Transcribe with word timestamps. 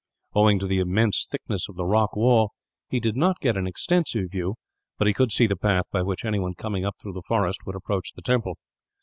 Owing 0.33 0.57
to 0.57 0.65
the 0.65 0.79
immense 0.79 1.27
thickness 1.29 1.69
of 1.69 1.75
the 1.75 1.85
rock 1.85 2.15
wall, 2.15 2.53
he 2.89 2.99
did 2.99 3.15
not 3.15 3.39
get 3.39 3.55
an 3.55 3.67
extensive 3.67 4.31
view, 4.31 4.55
but 4.97 5.05
he 5.07 5.13
could 5.13 5.31
see 5.31 5.45
the 5.45 5.55
path 5.55 5.85
by 5.91 6.01
which 6.01 6.25
anyone 6.25 6.55
coming 6.55 6.83
up 6.83 6.95
through 6.99 7.13
the 7.13 7.21
forest 7.21 7.67
would 7.67 7.75
approach 7.75 8.13
the 8.13 8.23
temple. 8.23 8.57